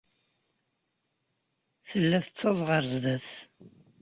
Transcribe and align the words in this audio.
Tella 1.89 2.17
tettaẓ 2.25 2.59
ɣer 2.67 2.83
sdat. 2.93 3.27